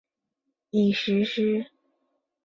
[0.71, 1.67] 已实施。